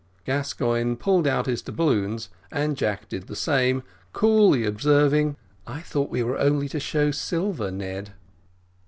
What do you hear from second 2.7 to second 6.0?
Jack did the same, coolly observing: "I